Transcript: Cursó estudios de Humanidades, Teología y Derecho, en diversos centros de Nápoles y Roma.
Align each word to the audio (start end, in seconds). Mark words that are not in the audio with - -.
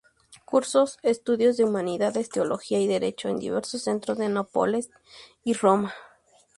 Cursó 0.45 0.85
estudios 1.03 1.57
de 1.57 1.63
Humanidades, 1.63 2.29
Teología 2.29 2.79
y 2.79 2.87
Derecho, 2.87 3.29
en 3.29 3.37
diversos 3.37 3.83
centros 3.83 4.17
de 4.17 4.29
Nápoles 4.29 4.89
y 5.43 5.53
Roma. 5.53 5.93